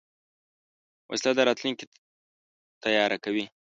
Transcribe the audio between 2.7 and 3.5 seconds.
تیاره کوي